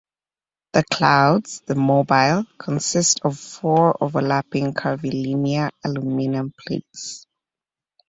[0.73, 7.27] The clouds-- the mobile-- consist of four overlapping, curvilinear aluminum plates.